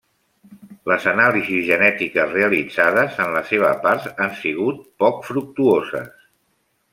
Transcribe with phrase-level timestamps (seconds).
[0.91, 6.11] Les anàlisis genètiques realitzades, en la seva part, han sigut poc fructuoses.